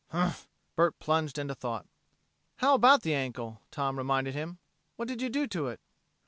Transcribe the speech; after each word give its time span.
"Humph!" 0.07 0.49
Bert 0.75 0.97
plunged 0.97 1.37
into 1.37 1.53
thought. 1.53 1.85
"How 2.55 2.73
about 2.73 3.03
the 3.03 3.13
ankle?" 3.13 3.61
Tom 3.69 3.97
reminded 3.99 4.33
him. 4.33 4.57
"What 4.95 5.07
did 5.07 5.21
you 5.21 5.29
do 5.29 5.45
to 5.45 5.67
it?" 5.67 5.79